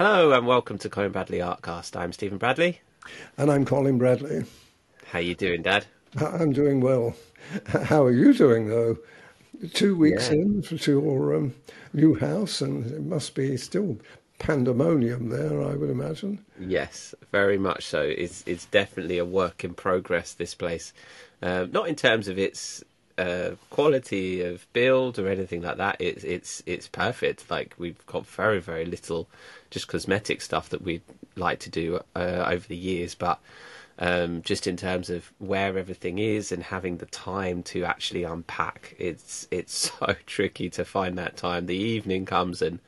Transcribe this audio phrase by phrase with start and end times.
[0.00, 1.94] Hello and welcome to Colin Bradley Artcast.
[1.94, 2.80] I'm Stephen Bradley.
[3.36, 4.46] And I'm Colin Bradley.
[5.04, 5.84] How are you doing, Dad?
[6.18, 7.14] I'm doing well.
[7.66, 8.96] How are you doing, though?
[9.74, 10.36] Two weeks Yeah.
[10.36, 11.54] in to your um,
[11.92, 13.98] new house, and it must be still
[14.38, 16.46] pandemonium there, I would imagine.
[16.58, 18.00] Yes, very much so.
[18.00, 20.32] It's it's definitely a work in progress.
[20.32, 20.94] This place,
[21.42, 22.82] um, not in terms of its
[23.20, 25.96] uh, quality of build or anything like that.
[26.00, 27.50] It's it's it's perfect.
[27.50, 29.28] Like we've got very very little
[29.70, 31.02] just cosmetic stuff that we'd
[31.36, 33.38] like to do uh, over the years, but
[33.98, 38.94] um, just in terms of where everything is and having the time to actually unpack,
[38.98, 41.66] it's it's so tricky to find that time.
[41.66, 42.80] The evening comes and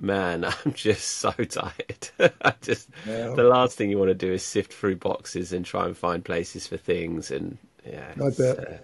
[0.00, 2.10] man, I'm just so tired.
[2.42, 3.36] I just Yeah.
[3.36, 6.24] the last thing you want to do is sift through boxes and try and find
[6.24, 8.58] places for things, and yeah, I bet.
[8.58, 8.78] uh,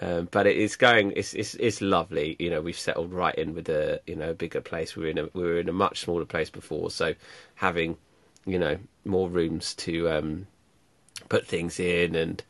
[0.00, 1.12] um, but it is going.
[1.16, 2.36] It's it's it's lovely.
[2.38, 4.96] You know, we've settled right in with a you know bigger place.
[4.96, 7.14] We were in a we were in a much smaller place before, so
[7.56, 7.96] having
[8.46, 10.46] you know more rooms to um,
[11.28, 12.42] put things in and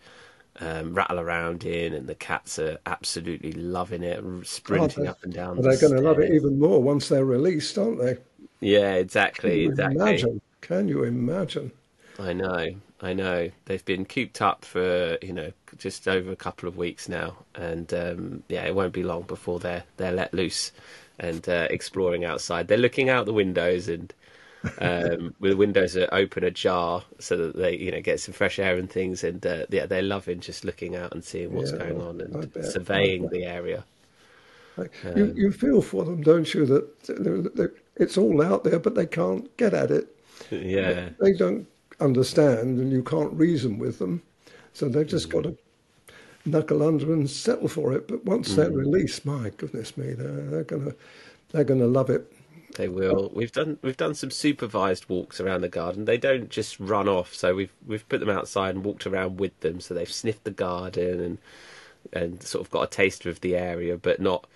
[0.61, 5.33] um, rattle around in, and the cats are absolutely loving it, sprinting they- up and
[5.33, 5.61] down.
[5.61, 8.19] They're going to love it even more once they're released, aren't they?
[8.61, 9.97] Yeah, Can exactly, you exactly.
[10.01, 10.41] imagine?
[10.61, 11.73] Can you imagine?
[12.19, 12.67] I know,
[13.01, 13.51] I know.
[13.65, 17.93] They've been cooped up for you know just over a couple of weeks now, and
[17.95, 20.71] um, yeah, it won't be long before they're they're let loose
[21.19, 22.69] and uh, exploring outside.
[22.69, 24.13] They're looking out the windows and.
[24.79, 28.59] um, with the windows are open ajar so that they, you know, get some fresh
[28.61, 31.73] air and things, and uh, yeah, they're loving just looking out and seeing what's Yeah,
[31.73, 33.85] going on and bet, surveying the area.
[34.77, 36.67] Like, you, you feel for them, don't you?
[36.67, 40.17] That they're- they're- it's all out there, but they can't get at it.
[40.51, 41.69] Yeah, They don't
[42.01, 44.23] understand, and you can't reason with them.
[44.73, 45.33] So they've just mm.
[45.33, 45.57] got to
[46.45, 48.09] knuckle under and settle for it.
[48.09, 48.77] But once they're mm.
[48.77, 50.95] released, my goodness me, they're, they're gonna
[51.51, 52.33] they're gonna love it.
[52.77, 53.31] They will.
[53.35, 56.05] We've done we've done some supervised walks around the garden.
[56.05, 57.35] They don't just run off.
[57.35, 59.81] So we've we've put them outside and walked around with them.
[59.81, 61.39] So they've sniffed the garden and
[62.13, 64.47] and sort of got a taste of the area, but not.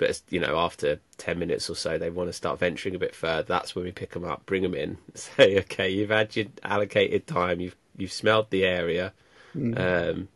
[0.00, 3.14] But you know, after ten minutes or so, they want to start venturing a bit
[3.14, 3.42] further.
[3.42, 7.26] That's when we pick them up, bring them in, say, okay, you've had your allocated
[7.26, 7.60] time.
[7.60, 9.12] You've you've smelled the area.
[9.54, 10.28] Um,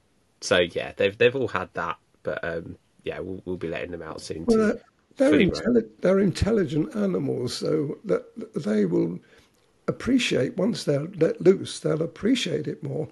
[0.43, 1.97] so yeah, they've they've all had that.
[2.23, 4.45] But um, yeah, we'll we'll be letting them out soon.
[4.45, 4.65] Well, too.
[4.67, 4.81] they're,
[5.17, 5.63] they're, fully grown.
[5.63, 9.19] intelli- they're intelligent animals, so that they will
[9.89, 11.81] appreciate once they're let loose.
[11.81, 13.09] They'll appreciate it more,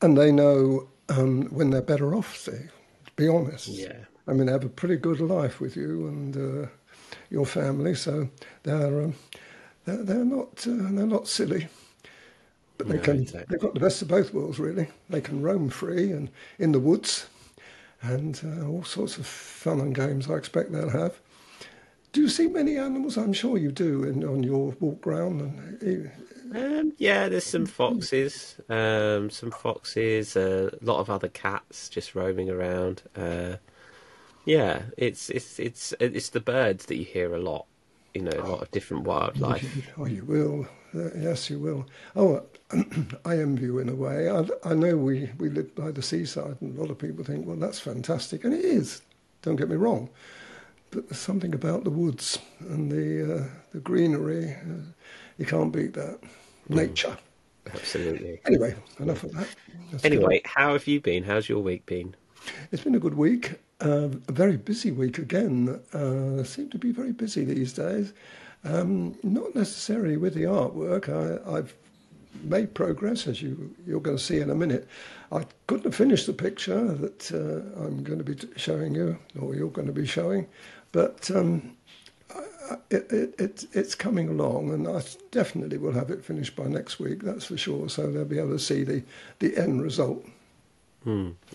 [0.00, 2.34] and they know um, when they're better off.
[2.34, 3.68] See, to be honest.
[3.68, 4.06] Yeah.
[4.26, 6.68] I mean, they have a pretty good life with you and uh,
[7.30, 8.28] your family, so
[8.62, 9.14] they're um,
[9.84, 11.68] they're, they're not uh, they're not silly.
[12.78, 13.20] But they No, can.
[13.22, 13.46] exactly.
[13.48, 14.88] They've got the best of both worlds, really.
[15.10, 17.26] They can roam free and in the woods,
[18.02, 20.28] and uh, all sorts of fun and games.
[20.30, 21.20] I expect they'll have.
[22.12, 23.16] Do you see many animals?
[23.16, 25.40] I'm sure you do in, on your walk round.
[25.40, 26.10] And, uh,
[26.54, 32.50] Um, yeah, there's some foxes, um, some foxes, a lot of other cats just roaming
[32.50, 33.02] around.
[33.16, 33.56] Uh,
[34.44, 37.66] yeah, it's it's it's it's the birds that you hear a lot.
[38.14, 39.88] You know, a lot of different wildlife.
[39.98, 40.66] Oh, you will.
[40.94, 41.86] Uh, yes, you will.
[42.14, 42.42] Oh,
[43.24, 44.28] I envy you in a way.
[44.28, 47.46] I, I know we, we live by the seaside, and a lot of people think,
[47.46, 48.44] well, that's fantastic.
[48.44, 49.00] And it is.
[49.40, 50.10] Don't get me wrong.
[50.90, 54.52] But there's something about the woods and the, uh, the greenery.
[54.52, 54.82] Uh,
[55.38, 56.20] you can't beat that.
[56.68, 57.16] Nature.
[57.72, 58.40] Absolutely.
[58.44, 59.48] Anyway, enough of that.
[59.92, 61.24] Go Anyway, how have you been?
[61.24, 62.14] How's your week been?
[62.70, 65.80] It's been a good week, uh, a very busy week again.
[65.92, 68.12] Uh, seem to be very busy these days.
[68.64, 71.08] Um, not necessarily with the artwork.
[71.08, 71.74] I, I've
[72.42, 74.88] made progress, as you, you're going to see in a minute.
[75.30, 79.54] I couldn't have finished the picture that uh, I'm going to be showing you, or
[79.54, 80.46] you're going to be showing,
[80.92, 81.76] but um,
[82.90, 87.22] it, it, it's coming along, and I definitely will have it finished by next week.
[87.22, 87.88] That's for sure.
[87.88, 89.02] So they'll be able to see the,
[89.38, 90.24] the end result.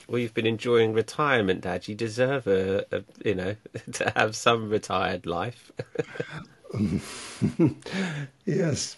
[0.07, 1.87] Well, you've been enjoying retirement, Dad.
[1.87, 3.55] You deserve a, a you know,
[3.93, 5.71] to have some retired life.
[8.45, 8.97] Yes.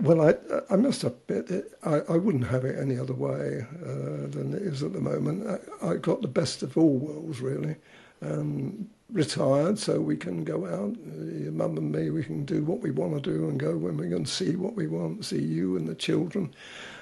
[0.00, 0.34] Well, I
[0.70, 4.62] I must admit, it, I, I wouldn't have it any other way uh, than it
[4.62, 5.46] is at the moment.
[5.82, 7.76] I, I got the best of all worlds, really.
[8.22, 10.96] Um, retired, so we can go out,
[11.42, 13.96] your mum and me, we can do what we want to do and go when
[13.96, 16.54] we can see what we want, see you and the children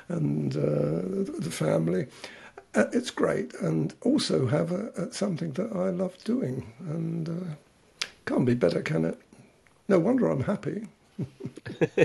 [0.09, 2.07] and uh, the family.
[2.77, 8.07] Uh, it's great, and also have a, a, something that I love doing, and uh,
[8.27, 9.19] can't be better, can it?
[9.89, 10.87] No wonder I'm happy.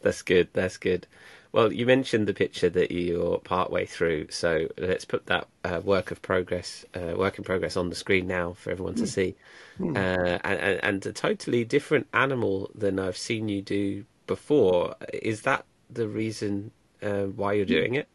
[0.00, 0.48] That's good.
[0.54, 1.06] That's good.
[1.52, 6.10] Well, you mentioned the picture that you're partway through, so let's put that uh, work
[6.10, 9.34] of progress, uh, work in progress, on the screen now for everyone to see.
[9.78, 9.96] Mm.
[9.96, 14.94] Uh, and, and a totally different animal than I've seen you do before.
[15.12, 16.70] Is that the reason
[17.02, 18.08] uh, why you're doing it?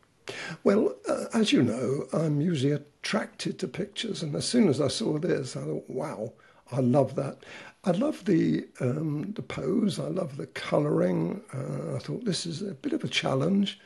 [0.63, 4.87] Well, uh, as you know, I'm usually attracted to pictures, and as soon as I
[4.87, 6.33] saw this, I thought, "Wow,
[6.71, 7.37] I love that."
[7.83, 9.99] I love the um, the pose.
[9.99, 11.41] I love the colouring.
[11.53, 13.79] Uh, I thought this is a bit of a challenge,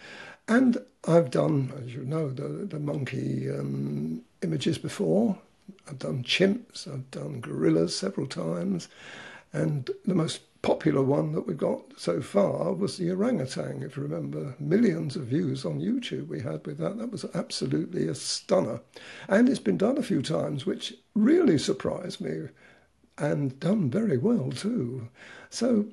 [0.47, 5.37] and I've done, as you know, the the monkey um, images before.
[5.87, 6.87] I've done chimps.
[6.87, 8.87] I've done gorillas several times,
[9.51, 13.81] and the most popular one that we've got so far was the orangutan.
[13.83, 16.97] If you remember, millions of views on YouTube we had with that.
[16.97, 18.81] That was absolutely a stunner,
[19.27, 22.49] and it's been done a few times, which really surprised me
[23.17, 25.07] and done very well too.
[25.49, 25.85] So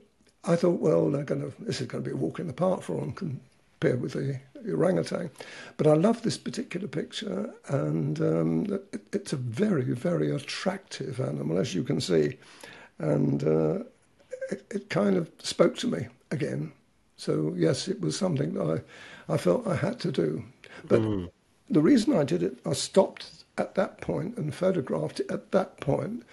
[0.45, 2.53] I thought, well, they're going to, this is going to be a walk in the
[2.53, 4.41] park for them compared with the
[4.71, 5.31] orangutan.
[5.77, 11.59] But I love this particular picture, and um, it, it's a very, very attractive animal,
[11.59, 12.39] as you can see.
[12.99, 13.79] And uh,
[14.51, 16.73] it, it, kind of spoke to me again.
[17.17, 18.83] So, yes, it was something that
[19.29, 20.45] I, I felt I had to do.
[20.87, 21.31] But mm.
[21.71, 25.81] the reason I did it, I stopped at that point and photographed it at that
[25.81, 26.25] point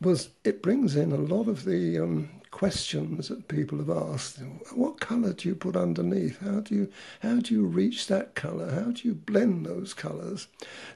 [0.00, 4.38] was it brings in a lot of the um, questions that people have asked.
[4.74, 6.40] What colour do you put underneath?
[6.40, 8.70] How do you how do you reach that colour?
[8.70, 10.46] How do you blend those colours?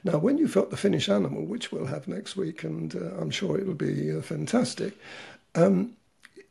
[0.03, 3.29] Now, when you've got the finished animal, which we'll have next week, and uh, I'm
[3.29, 4.93] sure it'll be uh, fantastic,
[5.55, 5.97] um,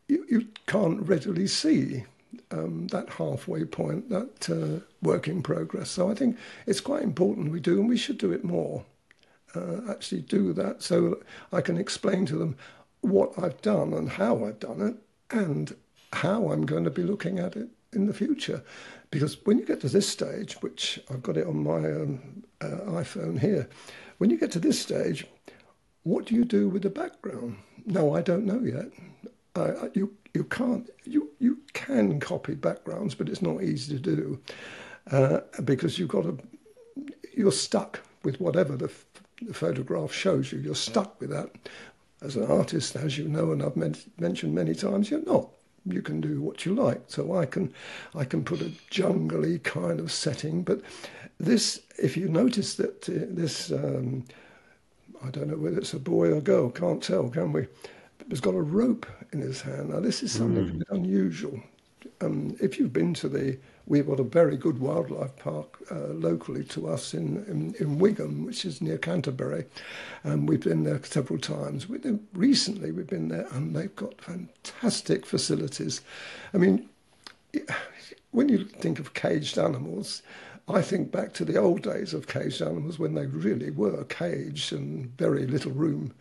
[0.08, 2.05] you, you can't readily see
[2.50, 5.90] um, that halfway point, that uh, work in progress.
[5.90, 8.84] So I think it's quite important we do, and we should do it more
[9.55, 11.20] uh, actually do that so
[11.52, 12.56] I can explain to them
[13.00, 14.96] what I've done and how I've done it
[15.37, 15.75] and
[16.12, 18.62] how I'm going to be looking at it in the future.
[19.10, 23.00] Because when you get to this stage, which I've got it on my um, uh,
[23.00, 23.69] iPhone here,
[24.19, 25.26] when you get to this stage,
[26.02, 27.56] what do you do with the background?
[27.87, 28.90] No, I don't know yet.
[29.58, 34.40] I, you you can't you you can copy backgrounds, but it's not easy to do
[35.10, 36.38] uh, because you've got to
[37.34, 38.90] you're stuck with whatever the
[39.43, 40.58] the photograph shows you.
[40.58, 41.50] You're stuck with that.
[42.20, 45.50] As an artist, as you know, and I've men- mentioned many times, you're not.
[45.87, 47.02] You can do what you like.
[47.06, 47.72] So I can,
[48.14, 50.62] I can put a jungly kind of setting.
[50.62, 50.81] But
[51.38, 54.25] this, if you notice that uh, this, um,
[55.25, 57.69] I don't know whether it's a boy or girl, can't tell, can we?
[58.28, 59.90] He's got a rope in his hand.
[59.90, 60.82] Now this is something mm.
[60.90, 61.60] unusual.
[62.20, 63.58] Um, if you've been to the
[63.88, 68.44] we've got a very good wildlife park uh, locally to us in, in, in, Wingham,
[68.44, 69.64] which is near Canterbury.
[70.25, 71.88] And we've been there several times.
[71.88, 71.98] We,
[72.34, 76.02] recently, we've been there and they've got fantastic facilities.
[76.52, 76.88] I mean,
[78.31, 80.22] when you think of caged animals,
[80.69, 84.72] I think back to the old days of caged animals when they really were caged
[84.72, 86.12] and very little room.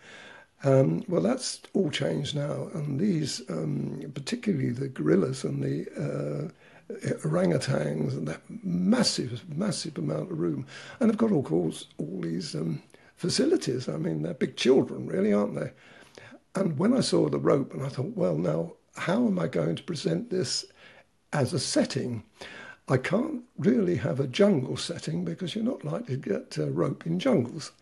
[0.64, 6.96] Um, well, that's all changed now, and these, um, particularly the gorillas and the uh,
[7.28, 10.66] orangutans and that massive, massive amount of room.
[11.00, 12.82] And they've got all, course, all these um,
[13.16, 13.88] facilities.
[13.88, 15.72] I mean, they're big children, really, aren't they?
[16.56, 19.76] And when I saw the rope, and I thought, well, now, how am I going
[19.76, 20.66] to present this
[21.34, 22.24] as a setting?
[22.88, 27.06] I can't really have a jungle setting because you're not likely to get uh, rope
[27.06, 27.74] in jungles.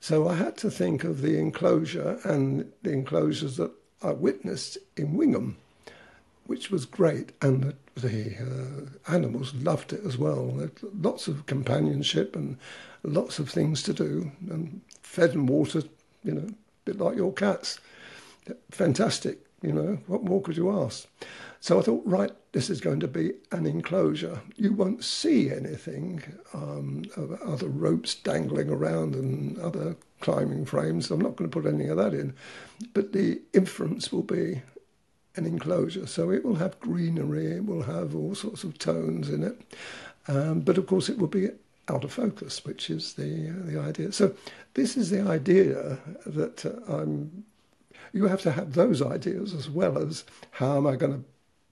[0.00, 3.70] So I had to think of the enclosure and the enclosures that
[4.02, 5.56] I witnessed in Wingham
[6.50, 7.30] which was great.
[7.40, 10.68] And the, the uh, animals loved it as well.
[11.00, 12.58] Lots of companionship and
[13.04, 15.88] lots of things to do, and fed and watered,
[16.24, 16.54] you know, a
[16.84, 17.78] bit like your cats.
[18.72, 21.06] Fantastic, you know, what more could you ask?
[21.62, 24.40] So I thought, right, this is going to be an enclosure.
[24.56, 26.22] You won't see anything
[26.54, 31.10] um, of other ropes dangling around and other climbing frames.
[31.10, 32.34] I'm not going to put any of that in.
[32.94, 34.62] But the inference will be
[35.36, 36.06] an enclosure.
[36.06, 39.60] So it will have greenery, it will have all sorts of tones in it.
[40.28, 41.50] Um, but of course, it will be
[41.88, 44.12] out of focus, which is the uh, the idea.
[44.12, 44.34] So
[44.74, 47.44] this is the idea that uh, I'm.
[48.12, 51.24] You have to have those ideas as well as how am I going to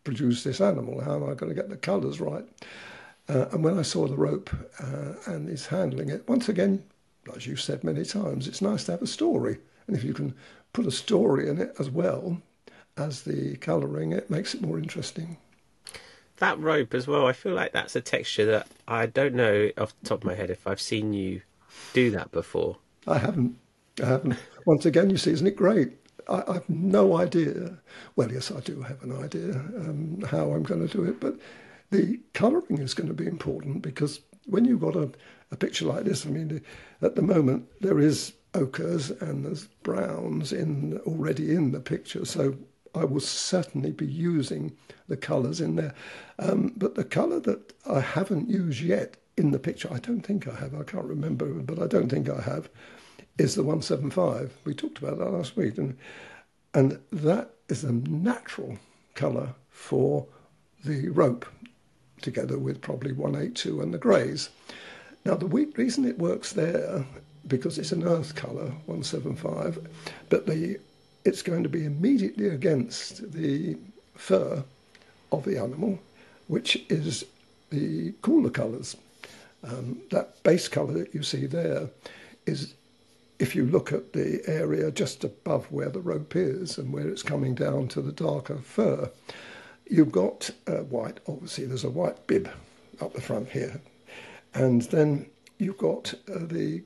[0.09, 1.03] produce this animal?
[1.03, 2.45] How am I going to get the colours right?
[3.29, 4.49] Uh, and when I saw the rope
[4.81, 6.83] uh, and he's handling it, once again,
[7.37, 9.59] as you've said many times, it's nice to have a story.
[9.87, 10.35] And if you can
[10.73, 12.41] put a story in it as well,
[12.97, 15.37] as the colouring, it makes it more interesting.
[16.39, 19.93] That rope as well, I feel like that's a texture that I don't know off
[20.01, 21.43] the top of my head if I've seen you
[21.93, 22.79] do that before.
[23.07, 23.59] I haven't.
[24.03, 24.39] I haven't.
[24.65, 25.93] Once again, you see, isn't it great?
[26.29, 27.79] I, I have no idea.
[28.17, 31.39] Well, yes, I do have an idea um, how I'm going to do it, but
[31.91, 35.11] the colouring is going to be important because when you've got a,
[35.51, 36.63] a picture like this, I mean,
[37.03, 42.57] at the moment there is ochres and there's browns in already in the picture, so
[42.95, 44.77] I will certainly be using
[45.09, 45.95] the colours in there.
[46.39, 50.49] Um, but the colour that I haven't used yet in the picture, I don't think
[50.49, 52.69] I have, I can't remember, but I don't think I have,
[53.39, 54.53] is the 175.
[54.65, 55.79] We talked about that last week.
[55.79, 55.97] And,
[56.75, 58.79] and that is a natural
[59.15, 60.27] colour for
[60.85, 61.47] the rope,
[62.21, 64.51] together with probably 182 and the greys.
[65.25, 67.05] Now, the reason it works there,
[67.47, 69.87] because it's an earth colour, 175,
[70.29, 70.79] but the
[71.25, 73.77] it's going to be immediately against the
[74.15, 74.65] fur
[75.31, 75.99] of the animal,
[76.47, 77.25] which is
[77.71, 78.97] the cooler colours.
[79.63, 81.91] Um, that base colour that you see there
[82.47, 82.75] is,
[83.39, 87.23] if you look at the area just above where the rope is and where it's
[87.23, 89.11] coming down to the darker fur,
[89.89, 91.21] you've got uh, white.
[91.29, 92.51] Obviously, there's a white bib
[93.01, 93.81] up the front here,
[94.55, 95.27] and then
[95.59, 96.83] you've got uh, the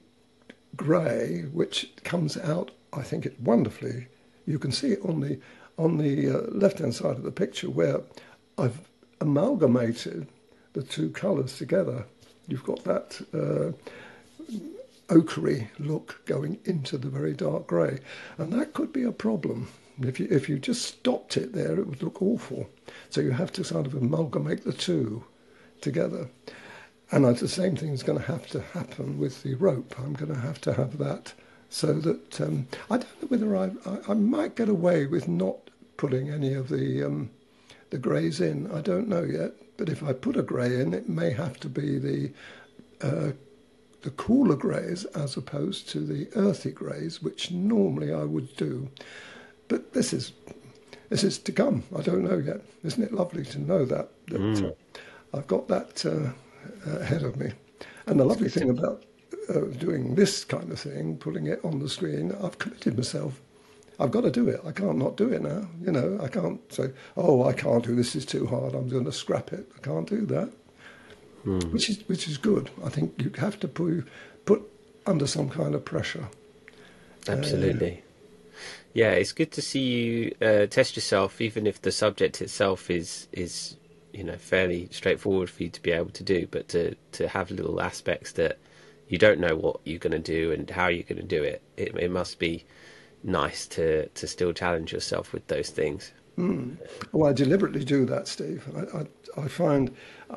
[0.76, 2.70] grey, which comes out.
[2.92, 4.08] I think it wonderfully.
[4.46, 5.38] You can see it on the
[5.78, 8.02] on the uh, left-hand side of the picture where
[8.58, 8.80] I've
[9.20, 10.26] amalgamated
[10.74, 12.04] the two colours together.
[12.46, 13.72] You've got that uh,
[15.12, 17.98] ochre look going into the very dark grey,
[18.38, 19.68] and that could be a problem.
[20.00, 22.68] If you if you just stopped it there, it would look awful.
[23.10, 25.24] So you have to sort of amalgamate the two
[25.80, 26.28] together.
[27.10, 29.94] And the same thing is going to have to happen with the rope.
[29.98, 31.34] I'm going to have to have that
[31.68, 35.58] so that um, I don't know whether I, I, I might get away with not
[35.98, 37.30] putting any of the um,
[37.90, 38.70] the greys in.
[38.72, 39.52] I don't know yet.
[39.76, 42.32] But if I put a grey in, it may have to be the
[43.02, 43.32] uh,
[44.02, 48.88] the cooler greys as opposed to the earthy greys, which normally I would do.
[49.68, 50.32] But this is
[51.08, 51.84] this is to come.
[51.96, 52.62] I don't know yet.
[52.82, 54.70] Isn't it lovely to know that, that mm.
[54.70, 56.32] uh, I've got that uh,
[56.90, 57.52] ahead of me?
[58.06, 59.04] And the lovely thing about
[59.48, 63.40] uh, doing this kind of thing, putting it on the screen, I've committed myself.
[64.00, 64.60] I've got to do it.
[64.66, 65.68] I can't not do it now.
[65.82, 68.16] You know, I can't say, "Oh, I can't do this.
[68.16, 68.74] Is too hard.
[68.74, 70.50] I'm going to scrap it." I can't do that.
[71.46, 71.72] Mm.
[71.72, 72.70] Which is which is good.
[72.84, 74.06] I think you have to put
[74.44, 74.62] put
[75.06, 76.28] under some kind of pressure.
[77.28, 77.98] Absolutely.
[77.98, 78.00] Uh,
[78.94, 83.28] yeah, it's good to see you uh, test yourself, even if the subject itself is
[83.32, 83.76] is
[84.12, 87.50] you know fairly straightforward for you to be able to do, but to to have
[87.50, 88.58] little aspects that
[89.08, 91.62] you don't know what you're going to do and how you're going to do it.
[91.76, 92.64] It, it must be
[93.24, 96.12] nice to to still challenge yourself with those things.
[96.38, 96.76] Mm.
[97.12, 98.66] Well, I deliberately do that, Steve.
[98.76, 99.94] I I, I find
[100.30, 100.36] uh,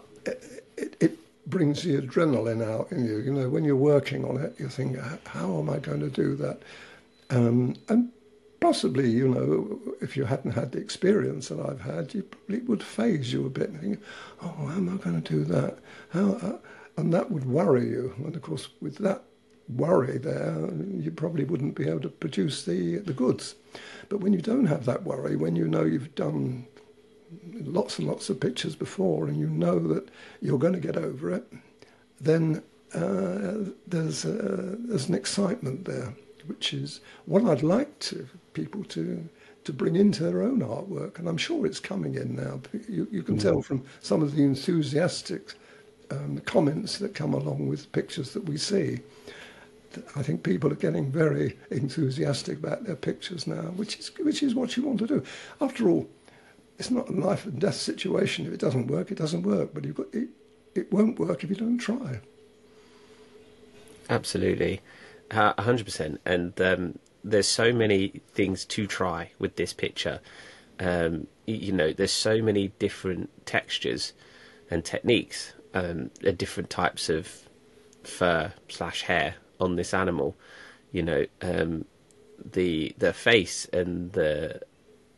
[0.77, 1.17] it, it
[1.47, 3.17] brings the adrenaline out in you.
[3.19, 6.35] You know, when you're working on it, you think, how am I going to do
[6.35, 6.61] that?
[7.29, 8.11] Um, and
[8.59, 12.83] possibly, you know, if you hadn't had the experience that I've had, you probably would
[12.83, 13.99] phase you a bit and think,
[14.41, 15.77] oh, how am I going to do that?
[16.09, 16.57] How, uh,
[16.97, 18.13] and that would worry you.
[18.17, 19.23] And of course, with that
[19.67, 23.55] worry there, you probably wouldn't be able to produce the, the goods.
[24.09, 26.67] But when you don't have that worry, when you know you've done
[27.53, 30.09] lots and lots of pictures before and you know that
[30.41, 31.51] you're going to get over it,
[32.19, 32.61] then
[32.93, 36.13] uh, there's, uh, there's an excitement there
[36.47, 39.27] which is what I'd like to people to
[39.63, 42.61] to bring into their own artwork, and I'm sure it's coming in now.
[42.87, 43.65] You, you can tell mm.
[43.65, 45.55] from some of the enthusiastic
[46.11, 48.99] um, comments that come along with pictures that we see.
[50.15, 54.53] I think people are getting very enthusiastic about their pictures now, which is which is
[54.53, 55.23] what you want to do.
[55.59, 56.07] After all,
[56.77, 58.45] it's not a life and death situation.
[58.45, 59.73] If it doesn't work, it doesn't work.
[59.73, 60.29] But got, it,
[60.73, 62.19] it won't work if you don't try.
[64.09, 64.81] Absolutely
[65.31, 66.21] hundred percent.
[66.25, 70.19] And um, there's so many things to try with this picture.
[70.79, 74.13] Um, you know, there's so many different textures
[74.69, 77.47] and techniques, um, different types of
[78.03, 80.35] fur slash hair on this animal.
[80.91, 81.85] You know, um,
[82.43, 84.61] the the face and the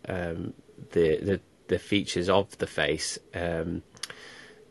[0.08, 0.54] um,
[0.92, 3.84] the the the features of the face um,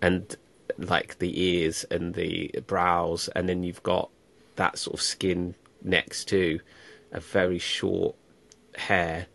[0.00, 0.37] and
[0.78, 4.11] like the ears and the brows, and then you've got
[4.57, 6.61] that sort of skin next to
[7.12, 8.16] a very short
[8.76, 9.26] hair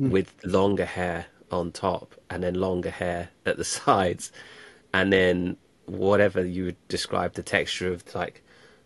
[0.00, 0.10] mm.
[0.10, 4.32] with longer hair on top and then longer hair at the sides
[4.92, 8.42] and then whatever you would describe the texture of like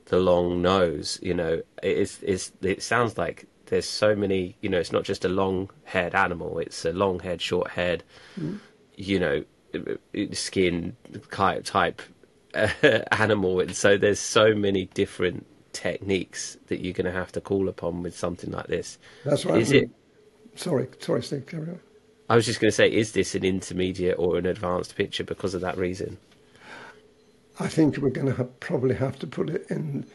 [0.06, 4.68] the long nose you know it is is it sounds like there's so many you
[4.68, 8.02] know it's not just a long haired animal it's a long haired short haired
[8.38, 8.58] mm.
[8.96, 9.44] you know
[10.32, 10.96] skin
[11.64, 12.02] type
[13.12, 17.68] animal, and so there's so many different techniques that you're going to have to call
[17.68, 18.98] upon with something like this.
[19.24, 19.60] That's right.
[19.60, 19.90] Is it?
[20.54, 21.46] Sorry, sorry, Steve.
[21.46, 21.80] Carry on.
[22.30, 25.54] I was just going to say, is this an intermediate or an advanced picture because
[25.54, 26.18] of that reason?
[27.60, 30.06] I think we're going to have, probably have to put it in.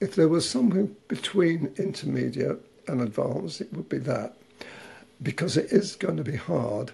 [0.00, 4.36] If there was something between intermediate and advance, it would be that,
[5.22, 6.92] because it is going to be hard.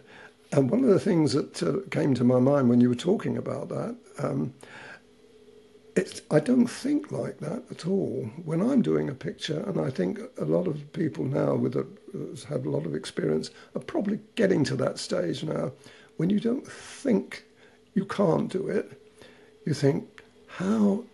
[0.53, 3.37] And one of the things that uh, came to my mind when you were talking
[3.37, 4.53] about that, um,
[5.95, 8.31] it's, I don't think like that at all.
[8.45, 11.87] When I'm doing a picture, and I think a lot of people now with a,
[12.49, 15.73] have a lot of experience are probably getting to that stage now.
[16.17, 17.45] When you don't think
[17.95, 18.93] you can't do it,
[19.67, 21.05] you think, how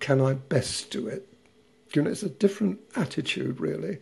[0.00, 1.28] can I best do it?
[1.96, 3.98] You know, it's a different attitude, really.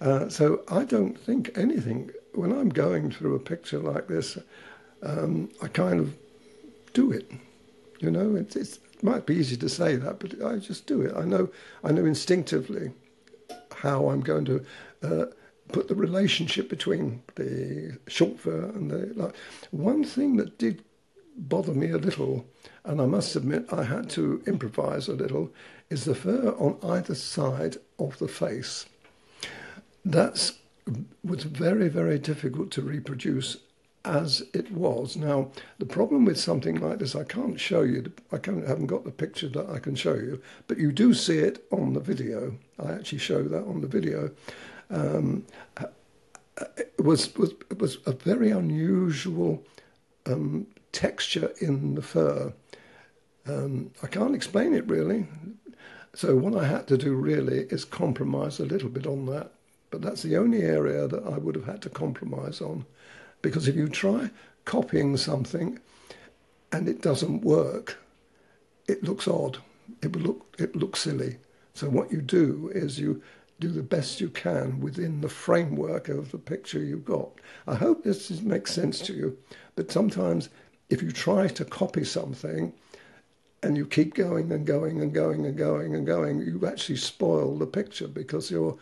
[0.00, 2.10] Uh, so I don't think anything.
[2.34, 4.38] When I'm going through a picture like this,
[5.02, 6.14] um, I kind of
[6.92, 7.30] do it.
[8.00, 11.00] You know, it's, it's it might be easy to say that, but I just do
[11.02, 11.14] it.
[11.16, 11.48] I know,
[11.82, 12.92] I know instinctively
[13.74, 14.64] how I'm going to
[15.02, 15.26] uh,
[15.68, 19.12] put the relationship between the short fur and the.
[19.14, 19.34] Like,
[19.70, 20.84] one thing that did
[21.36, 22.44] bother me a little,
[22.84, 25.50] and I must admit I had to improvise a little,
[25.90, 28.86] is the fur on either side of the face.
[30.04, 30.52] That
[31.24, 33.56] was very, very difficult to reproduce
[34.04, 35.16] as it was.
[35.16, 39.04] Now, the problem with something like this, I can't show you, I can't, haven't got
[39.04, 42.54] the picture that I can show you, but you do see it on the video.
[42.78, 44.30] I actually show that on the video.
[44.90, 45.44] Um,
[46.76, 49.62] it was, was, it was a very unusual
[50.26, 52.52] um, texture in the fur.
[53.46, 55.26] Um, I can't explain it really.
[56.14, 59.52] So, what I had to do really is compromise a little bit on that.
[59.90, 62.84] But that's the only area that I would have had to compromise on.
[63.40, 64.30] Because if you try
[64.64, 65.78] copying something
[66.72, 67.98] and it doesn't work,
[68.86, 69.58] it looks odd.
[70.02, 71.38] It look it looks silly.
[71.74, 73.22] So what you do is you
[73.60, 77.30] do the best you can within the framework of the picture you've got.
[77.66, 79.38] I hope this makes sense to you.
[79.74, 80.48] But sometimes
[80.90, 82.72] if you try to copy something
[83.62, 87.56] and you keep going and going and going and going and going, you actually spoil
[87.56, 88.76] the picture because you're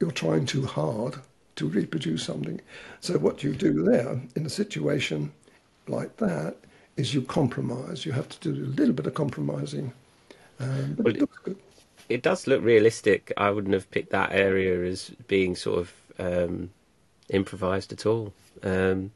[0.00, 1.14] you're trying too hard
[1.54, 2.60] to reproduce something.
[3.00, 5.32] So what you do there in a situation
[5.86, 6.56] like that
[6.96, 8.04] is you compromise.
[8.04, 9.92] You have to do a little bit of compromising,
[10.58, 11.58] um, but well, it looks good.
[12.08, 13.32] It does look realistic.
[13.36, 16.70] I wouldn't have picked that area as being sort of um,
[17.28, 18.32] improvised at all.
[18.62, 19.12] Um,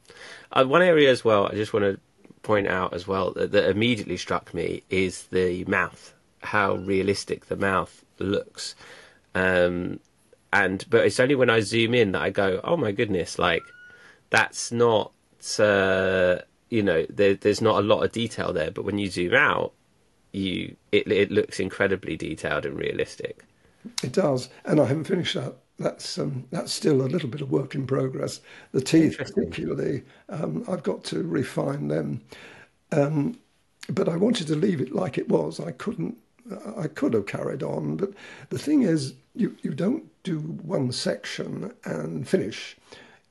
[0.51, 1.99] uh, one area as well, I just want to
[2.43, 6.13] point out as well that, that immediately struck me is the mouth.
[6.41, 8.75] How realistic the mouth looks.
[9.33, 9.99] Um,
[10.51, 13.63] and but it's only when I zoom in that I go, oh my goodness, like
[14.29, 15.11] that's not
[15.59, 16.37] uh,
[16.69, 19.73] you know there, there's not a lot of detail there, but when you zoom out,
[20.31, 23.43] you it it looks incredibly detailed and realistic.
[24.03, 25.55] It does, and I haven't finished that.
[25.79, 28.41] That's um, that's still a little bit of work in progress.
[28.71, 32.21] The teeth, particularly, um, I've got to refine them.
[32.91, 33.39] Um,
[33.89, 35.59] but I wanted to leave it like it was.
[35.59, 36.17] I couldn't.
[36.77, 38.11] I could have carried on, but
[38.49, 42.75] the thing is, you, you don't do one section and finish.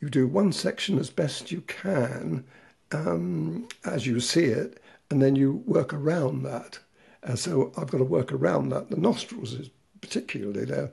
[0.01, 2.45] You do one section as best you can
[2.91, 6.79] um, as you see it, and then you work around that.
[7.23, 8.91] And so I've got to work around that.
[8.91, 10.91] The nostrils is particularly there.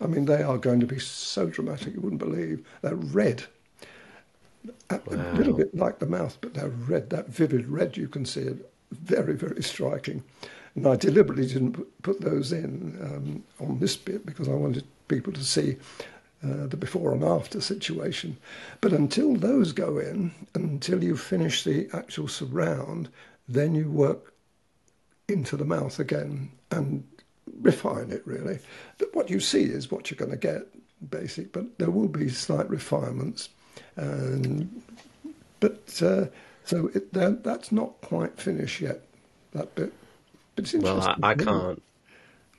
[0.00, 2.66] I mean, they are going to be so dramatic you wouldn't believe.
[2.82, 3.44] They're red.
[4.90, 5.00] Wow.
[5.10, 7.10] A little bit like the mouth, but they're red.
[7.10, 8.72] That vivid red you can see it.
[8.90, 10.22] Very, very striking.
[10.74, 15.32] And I deliberately didn't put those in um, on this bit because I wanted people
[15.32, 15.76] to see
[16.42, 18.36] uh, the before and after situation.
[18.80, 23.08] But until those go in, until you finish the actual surround,
[23.48, 24.32] then you work
[25.28, 27.06] into the mouth again and
[27.60, 28.58] refine it really.
[28.98, 30.66] But what you see is what you're going to get,
[31.08, 31.52] basic.
[31.52, 33.48] But there will be slight refinements,
[33.96, 34.82] and
[35.60, 36.26] but uh,
[36.64, 39.02] so it, that's not quite finished yet.
[39.52, 39.92] That bit.
[40.56, 41.00] But it's interesting.
[41.00, 41.82] Well, I, I can't.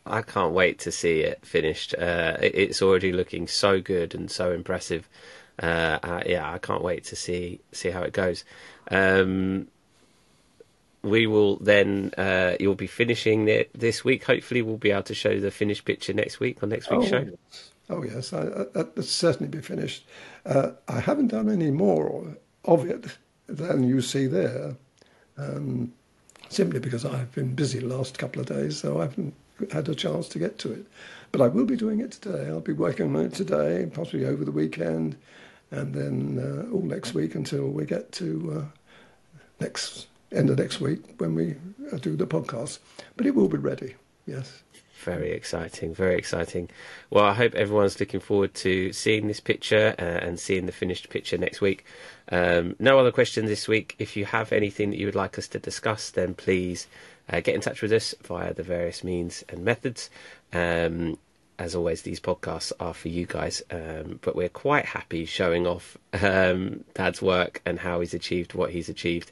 [0.06, 1.94] I can't wait to see it finished.
[1.94, 5.08] Uh, it's already looking so good and so impressive.
[5.62, 8.44] Uh, uh, yeah, I can't wait to see see how it goes.
[8.90, 9.68] Um,
[11.04, 14.24] we will then uh, you'll be finishing it this week.
[14.24, 17.10] Hopefully, we'll be able to show the finished picture next week on next week's oh,
[17.10, 17.30] show.
[17.30, 17.72] Yes.
[17.90, 20.06] Oh yes, I, I, that'll certainly be finished.
[20.46, 23.06] Uh, I haven't done any more of it
[23.48, 24.76] than you see there,
[25.38, 25.92] um,
[26.50, 29.34] simply because I've been busy the last couple of days, so I haven't
[29.72, 30.86] had a chance to get to it.
[31.32, 32.48] But I will be doing it today.
[32.48, 35.18] I'll be working on it today, possibly over the weekend,
[35.72, 40.80] and then uh, all next week until we get to uh, next end of next
[40.80, 41.56] week when we
[41.92, 42.80] uh, do the podcast.
[43.16, 43.96] But it will be ready.
[44.26, 44.64] Yes.
[45.04, 46.70] Very exciting, very exciting.
[47.10, 51.10] Well, I hope everyone's looking forward to seeing this picture uh, and seeing the finished
[51.10, 51.86] picture next week.
[52.32, 53.96] Um, no other questions this week.
[53.98, 56.88] If you have anything that you would like us to discuss, then please
[57.30, 60.12] uh, get in touch with us via the various means and methods.
[60.54, 61.18] Um,
[61.58, 65.98] as always, these podcasts are for you guys, um, but we're quite happy showing off
[66.22, 69.32] um, Dad's work and how he's achieved what he's achieved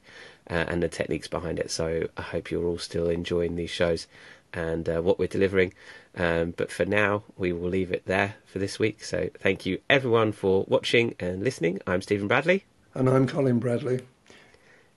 [0.50, 1.72] uh, and the techniques behind it.
[1.72, 4.08] So I hope you're all still enjoying these shows
[4.54, 5.74] and uh, what we're delivering.
[6.16, 9.04] Um, but for now, we will leave it there for this week.
[9.04, 11.80] So thank you everyone for watching and listening.
[11.86, 12.66] I'm Stephen Bradley.
[12.94, 14.02] And I'm Colin Bradley.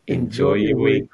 [0.07, 1.03] Enjoy, Enjoy your week.
[1.03, 1.11] week.